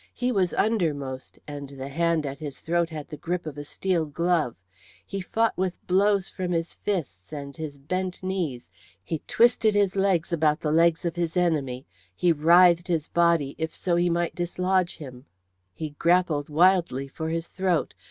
[0.15, 4.03] He was undermost, and the hand at his throat had the grip of a steel
[4.05, 4.55] glove.
[5.05, 8.71] He fought with blows from his fists and his bent knees;
[9.03, 11.85] he twisted his legs about the legs of his enemy;
[12.15, 15.25] he writhed his body if so he might dislodge him;
[15.71, 17.93] he grappled wildly for his throat.